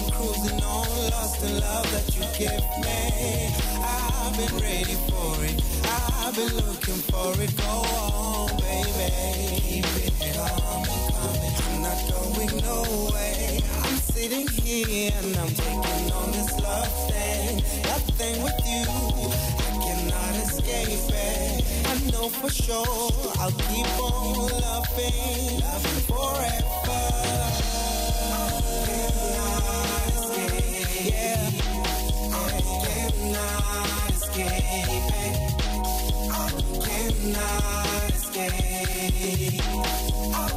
I'm 0.00 1.44
in 1.44 1.58
that 1.58 2.06
you 2.14 2.22
give 2.38 2.62
me. 2.84 3.54
I 3.82 4.17
I've 4.28 4.36
been 4.36 4.56
ready 4.60 4.94
for 5.08 5.42
it. 5.42 5.56
I've 5.86 6.34
been 6.36 6.54
looking 6.54 7.00
for 7.08 7.32
it. 7.40 7.56
Go 7.56 7.64
on, 7.64 8.48
baby. 8.60 9.80
Come, 10.34 10.84
come. 11.16 11.38
I'm 11.64 11.80
not 11.80 11.98
going 12.12 12.52
nowhere. 12.62 13.58
I'm 13.84 13.96
sitting 13.96 14.46
here 14.48 15.12
and 15.16 15.34
I'm 15.34 15.48
taking 15.48 16.12
on 16.12 16.30
this 16.32 16.52
love 16.60 17.10
thing. 17.10 17.56
Nothing 17.84 18.42
with 18.42 18.60
you. 18.66 18.84
I 19.64 19.70
cannot 19.82 20.34
escape 20.44 21.08
it. 21.08 21.64
I 21.86 22.10
know 22.10 22.28
for 22.28 22.50
sure 22.50 23.10
I'll 23.38 23.50
keep 23.50 23.88
on 23.98 24.50
loving, 24.60 25.60
loving 25.64 26.02
forever. 26.04 27.00
I 28.20 28.60
cannot 28.84 30.12
escape. 30.12 31.14
Yeah 31.14 31.87
cannot 33.10 34.10
escape 34.10 35.12
it. 35.26 35.36
I 36.30 36.50
cannot 36.84 38.10
escape. 38.10 39.62
I 40.34 40.47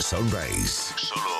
Sunrise. 0.00 0.94
Solo 0.96 1.35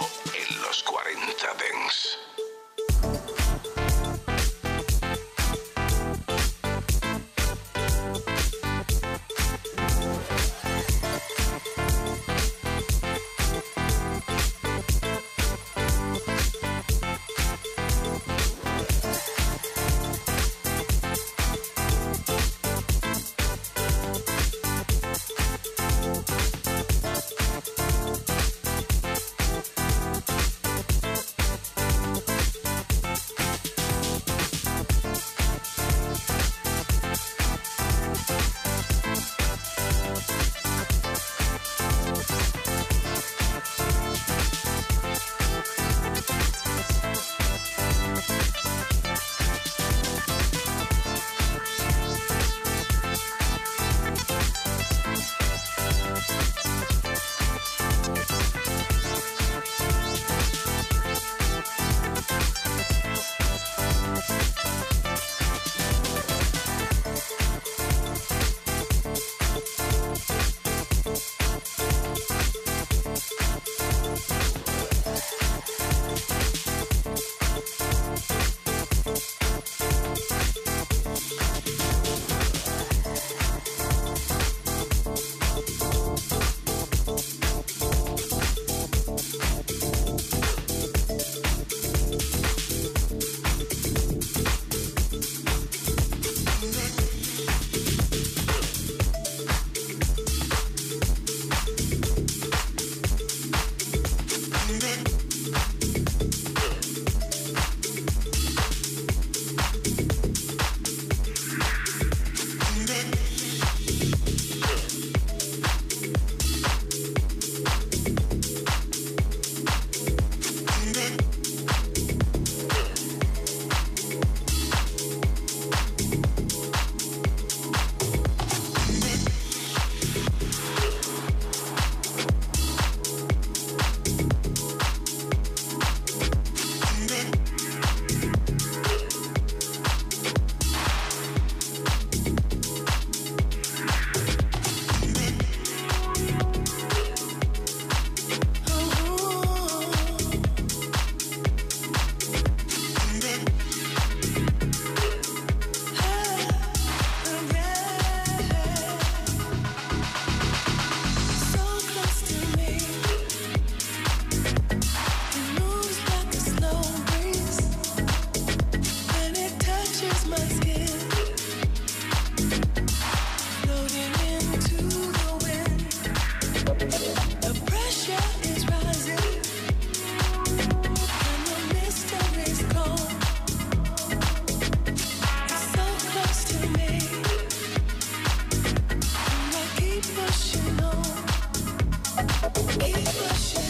English. 192.55 193.57
É 193.57 193.66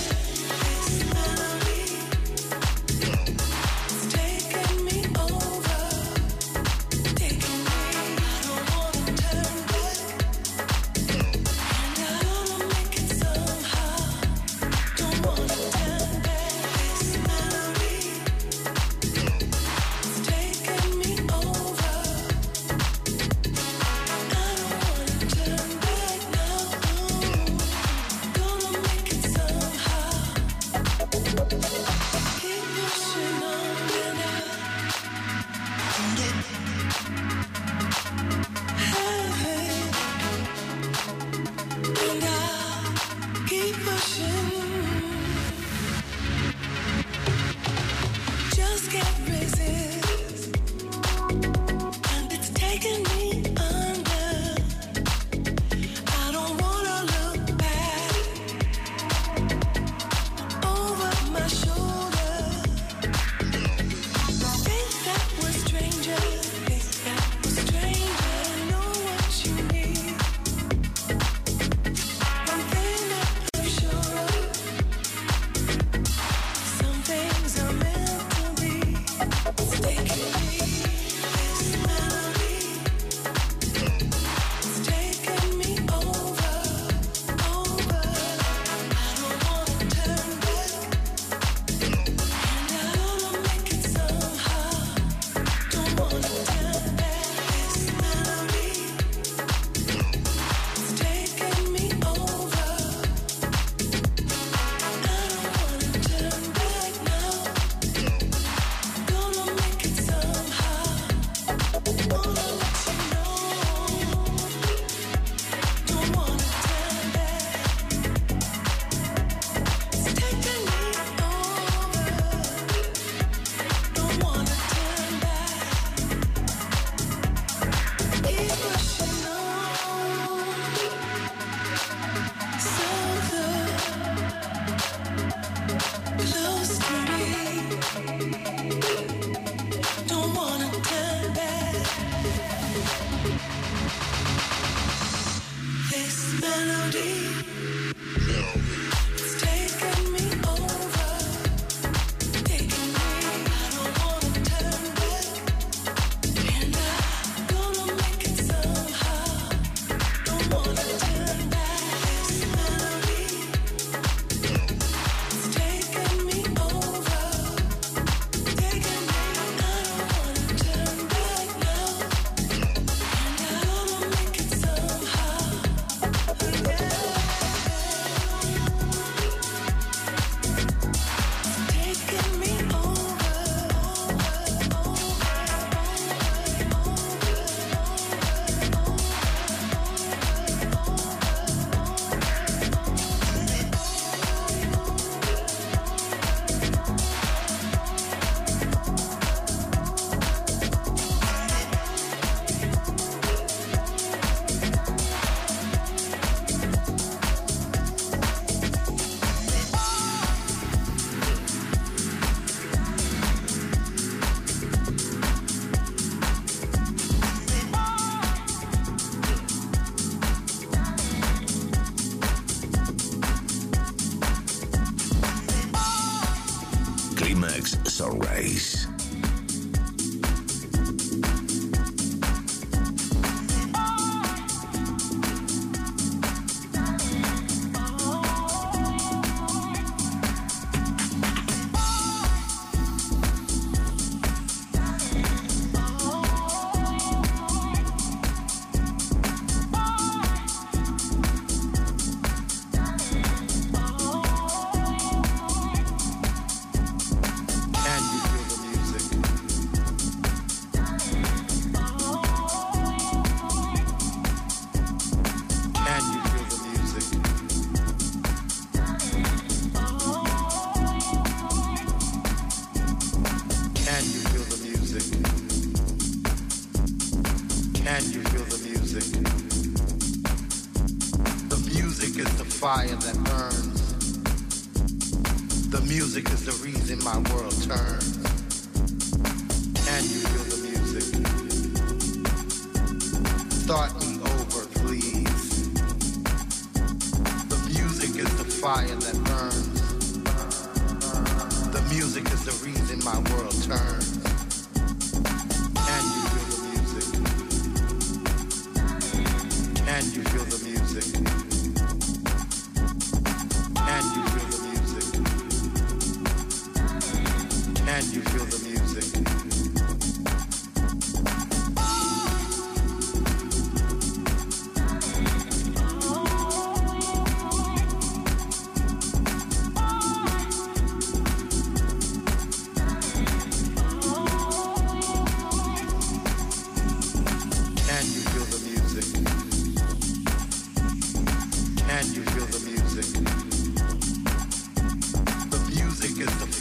Remix 227.27 227.75
Sunrise. 227.89 228.96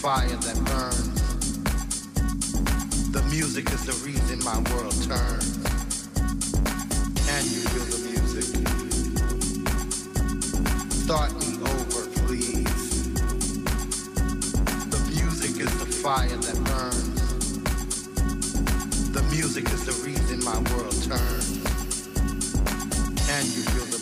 fire 0.06 0.28
that 0.28 0.60
burns. 0.66 1.58
The 3.10 3.24
music 3.24 3.72
is 3.72 3.86
the 3.88 3.94
reason 4.06 4.38
my 4.44 4.60
world 4.70 4.94
turns. 5.02 5.58
Can 7.26 7.44
you 7.50 7.62
feel 7.74 7.88
the 7.90 8.02
music? 8.12 8.46
Start 10.92 11.34
me 11.42 11.58
over, 11.74 12.06
please. 12.22 13.14
The 14.94 15.02
music 15.10 15.60
is 15.60 15.74
the 15.80 15.88
fire 16.04 16.38
that 16.38 16.60
burns. 16.70 17.22
The 19.12 19.24
music 19.32 19.66
is 19.72 19.86
the 19.88 19.96
reason 20.06 20.44
my 20.44 20.60
world 20.70 21.02
turns. 21.02 21.64
Can 23.26 23.44
you 23.56 23.64
feel 23.74 23.95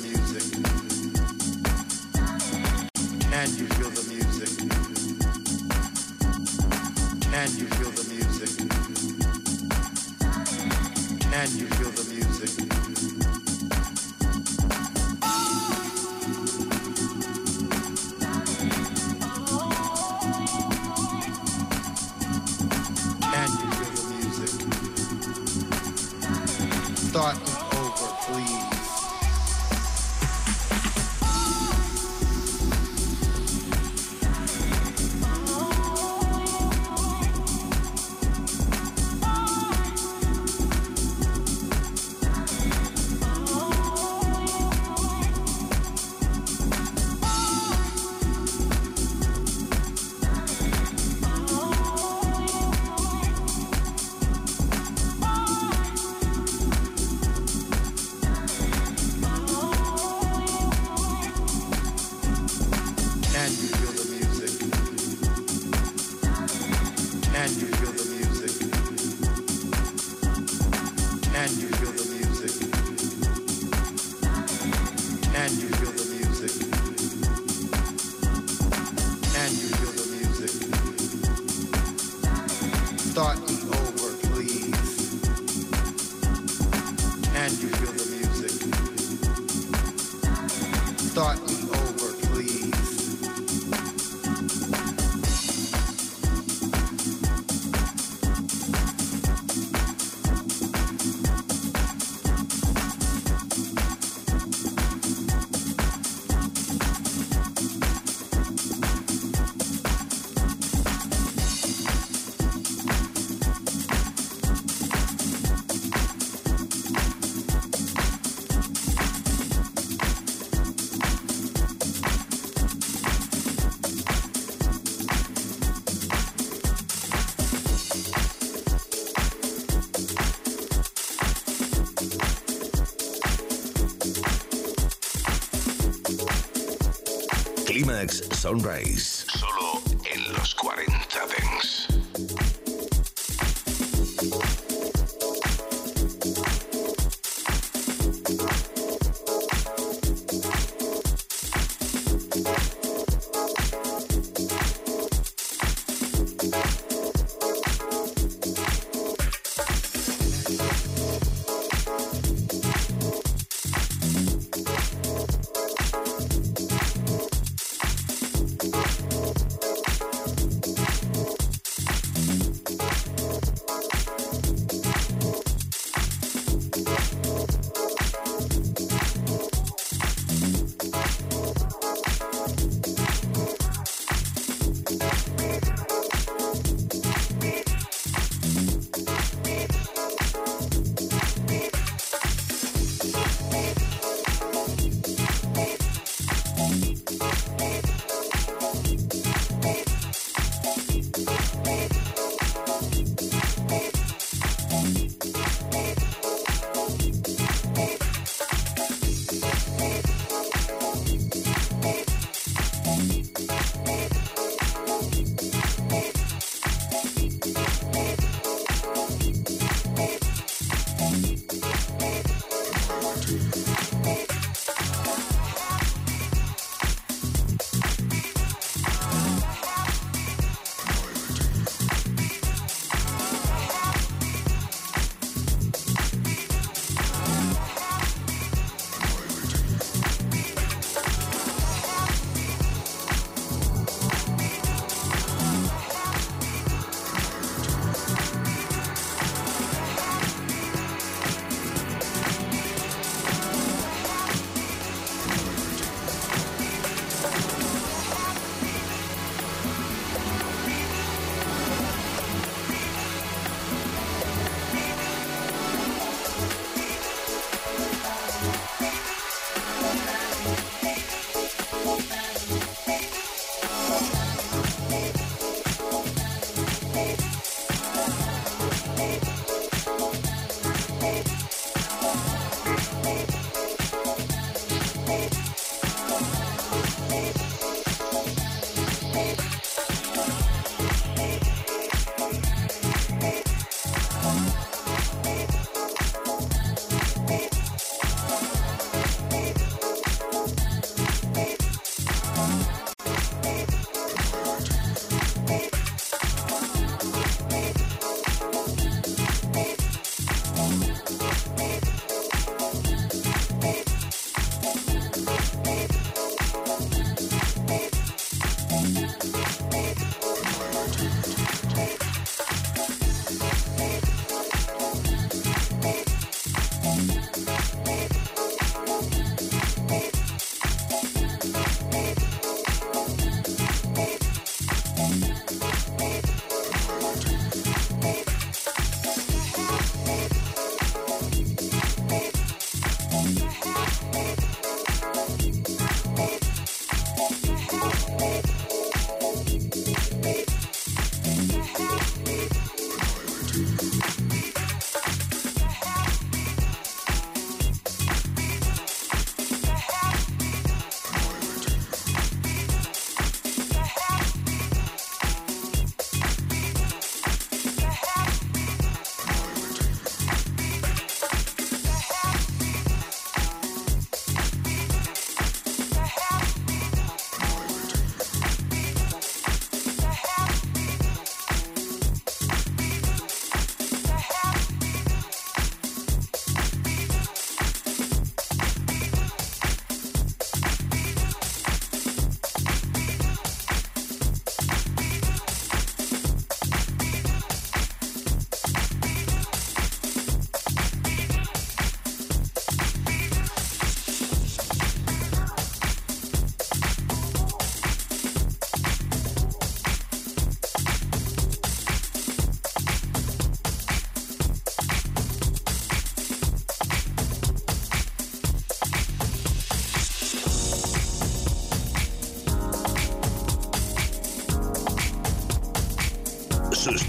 Sunrise. 138.43 139.12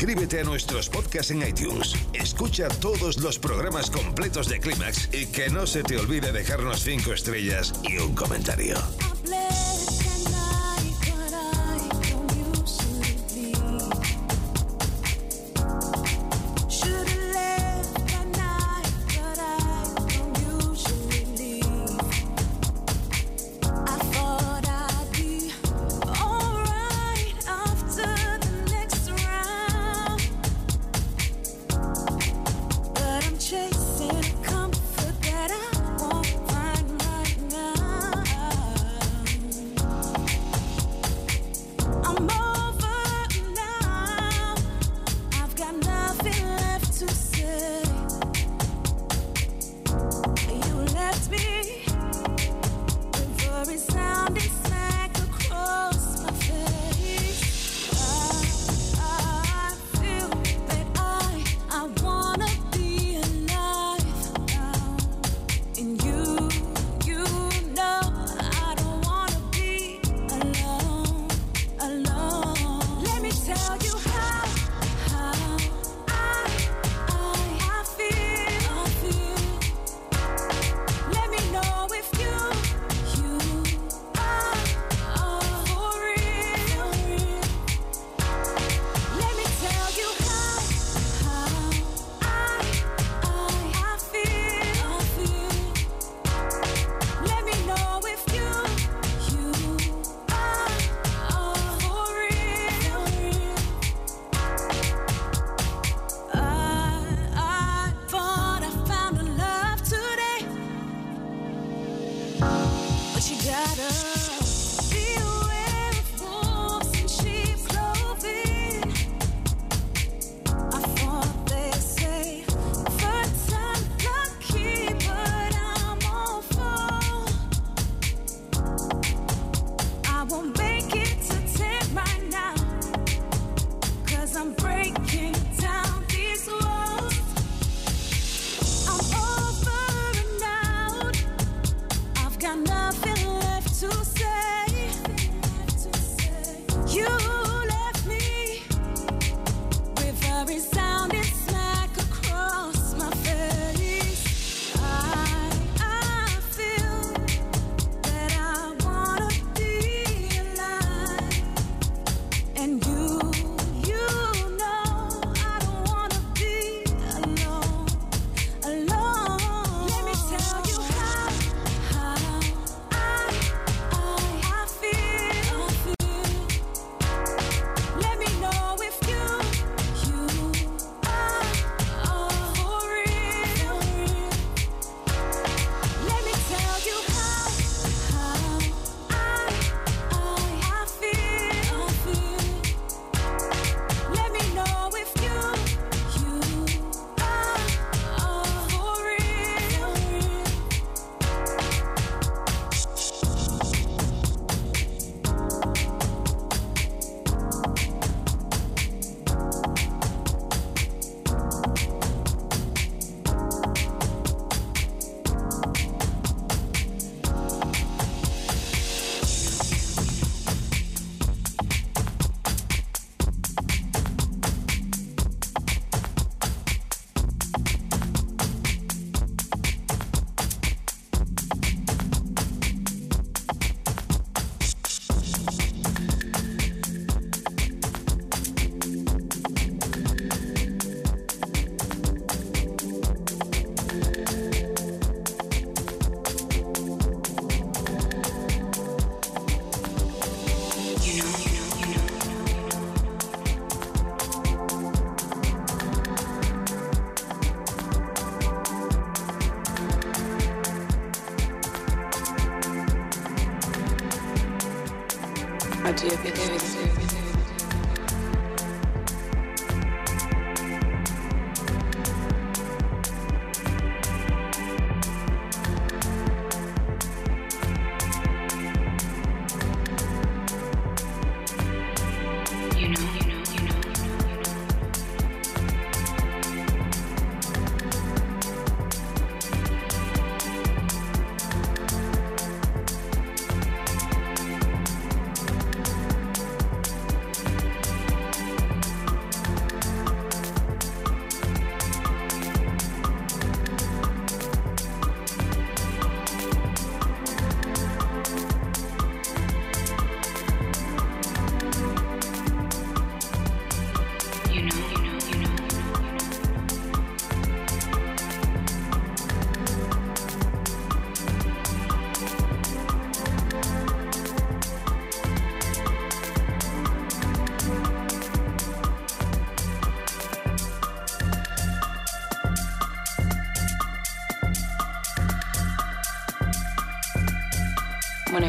Suscríbete 0.05 0.40
a 0.40 0.45
nuestros 0.45 0.90
podcasts 0.90 1.31
en 1.31 1.49
iTunes. 1.49 1.95
Escucha 2.12 2.69
todos 2.69 3.17
los 3.21 3.38
programas 3.38 3.90
completos 3.90 4.51
de 4.51 4.61
Clímax 4.61 5.09
y 5.14 5.25
que 5.25 5.49
no 5.49 5.67
se 5.67 5.83
te 5.83 5.97
olvide 5.97 6.31
dejarnos 6.31 6.81
5 6.81 7.14
estrellas 7.14 7.73
y 7.85 7.97
un 7.97 8.14
comentario. 8.14 8.77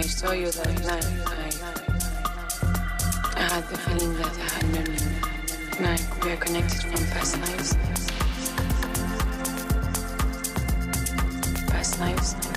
Saw 0.07 0.31
you 0.33 0.51
that 0.51 0.67
night, 0.83 1.05
I, 1.25 1.49
I 3.35 3.41
had 3.41 3.63
the 3.69 3.77
feeling 3.77 4.13
that 4.17 4.37
I 4.37 4.49
had 4.53 4.65
known 4.73 4.85
you. 4.93 5.85
Like 5.85 6.23
we 6.23 6.31
are 6.31 6.37
connected 6.37 6.81
from 6.81 7.05
past 7.07 7.37
lives. 7.41 7.73
Past 11.69 11.99
lives. 11.99 12.54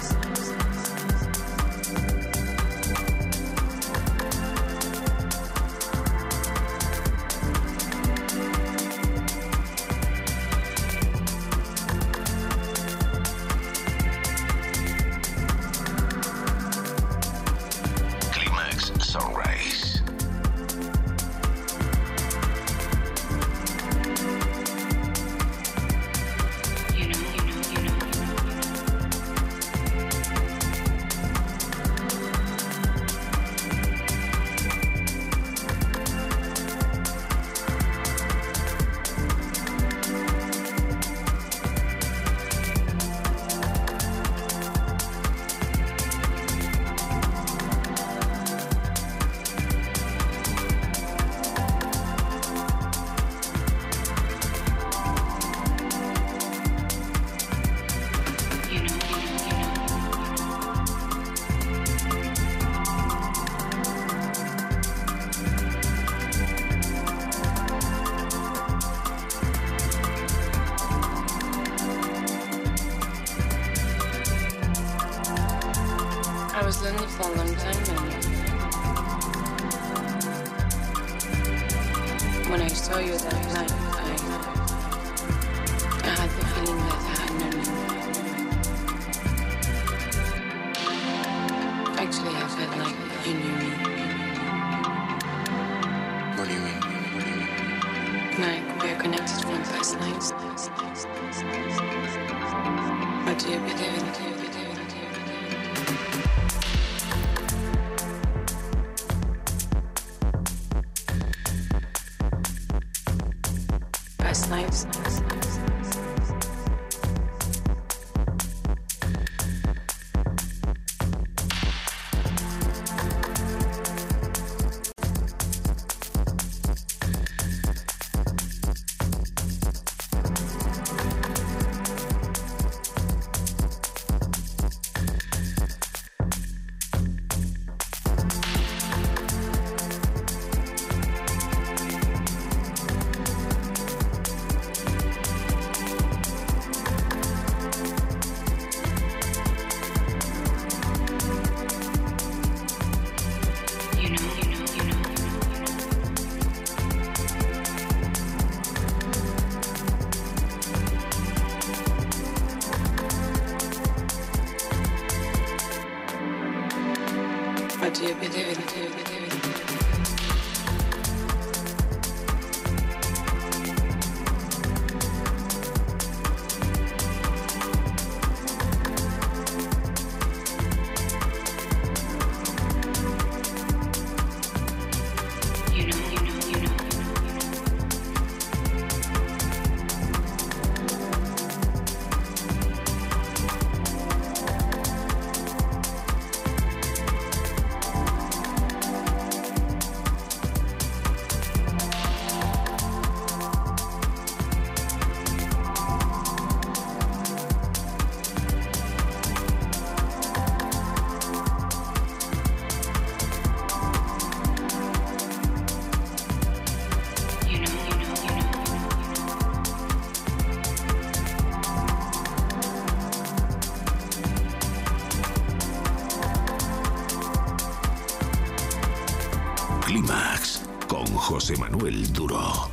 José 231.49 231.59
Manuel 231.61 232.13
Duro. 232.13 232.68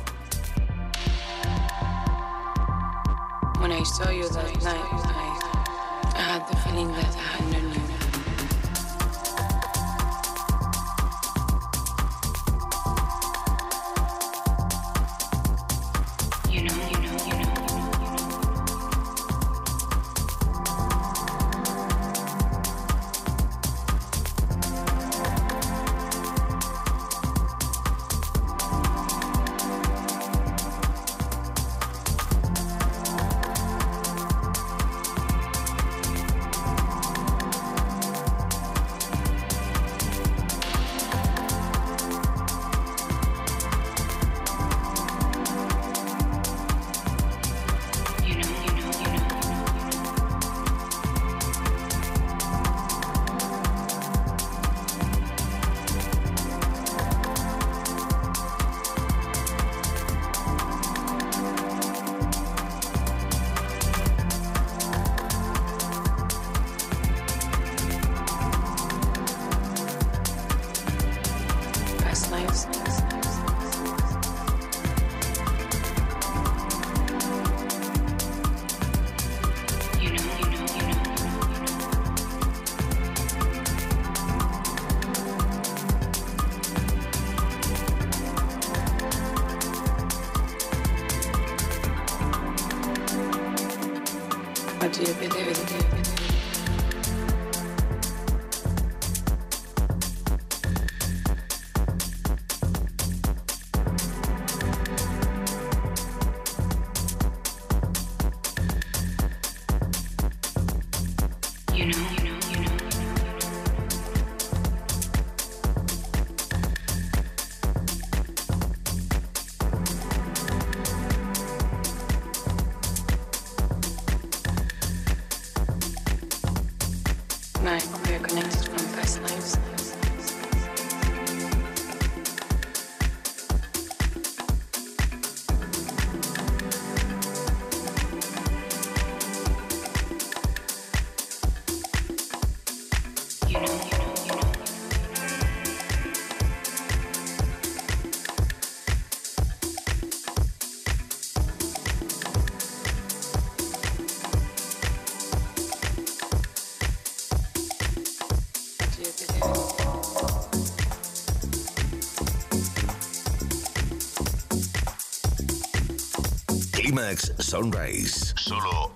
Sunrise. 167.14 168.34
Solo 168.36 168.95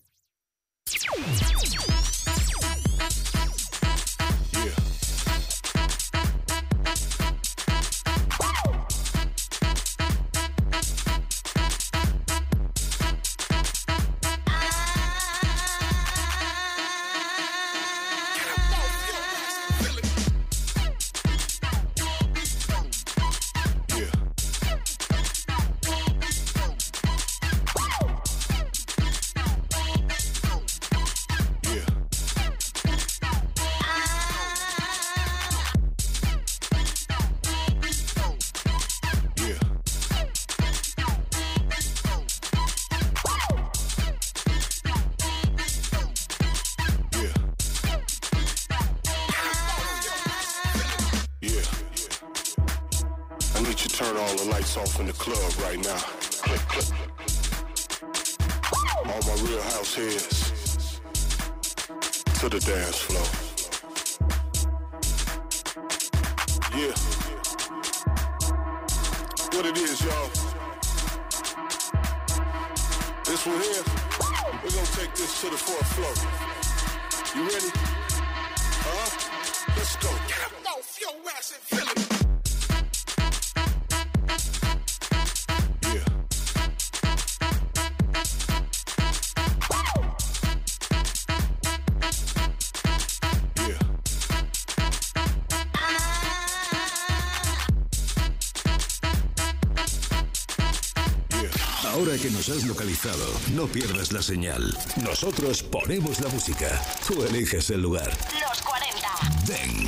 No 103.55 103.65
pierdas 103.65 104.11
la 104.11 104.21
señal. 104.21 104.77
Nosotros 105.03 105.63
ponemos 105.63 106.19
la 106.19 106.29
música. 106.29 106.79
Tú 107.07 107.23
eliges 107.23 107.71
el 107.71 107.81
lugar. 107.81 108.11
Los 108.39 108.61
40. 108.61 109.07
Ven. 109.47 109.81